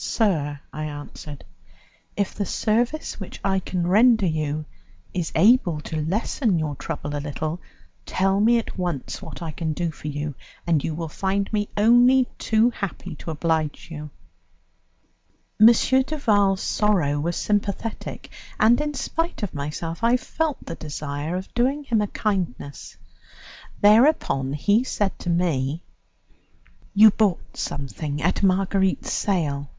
"Sir," 0.00 0.60
I 0.72 0.84
answered, 0.84 1.44
"if 2.16 2.32
the 2.32 2.46
service 2.46 3.18
which 3.18 3.40
I 3.42 3.58
can 3.58 3.84
render 3.84 4.26
you 4.26 4.64
is 5.12 5.32
able 5.34 5.80
to 5.80 6.00
lessen 6.00 6.56
your 6.56 6.76
trouble 6.76 7.16
a 7.16 7.18
little, 7.18 7.60
tell 8.06 8.38
me 8.38 8.58
at 8.60 8.78
once 8.78 9.20
what 9.20 9.42
I 9.42 9.50
can 9.50 9.72
do 9.72 9.90
for 9.90 10.06
you, 10.06 10.36
and 10.68 10.84
you 10.84 10.94
will 10.94 11.08
find 11.08 11.52
me 11.52 11.68
only 11.76 12.28
too 12.38 12.70
happy 12.70 13.16
to 13.16 13.32
oblige 13.32 13.88
you." 13.90 14.10
M. 15.60 15.66
Duval's 16.04 16.60
sorrow 16.62 17.18
was 17.18 17.36
sympathetic, 17.36 18.30
and 18.60 18.80
in 18.80 18.94
spite 18.94 19.42
of 19.42 19.52
myself 19.52 20.04
I 20.04 20.16
felt 20.16 20.64
the 20.64 20.76
desire 20.76 21.34
of 21.34 21.52
doing 21.54 21.82
him 21.82 22.00
a 22.00 22.06
kindness. 22.06 22.96
Thereupon 23.80 24.52
he 24.52 24.84
said 24.84 25.18
to 25.18 25.28
me: 25.30 25.82
"You 26.94 27.10
bought 27.10 27.56
something 27.56 28.22
at 28.22 28.44
Marguerite's 28.44 29.12
sale?" 29.12 29.70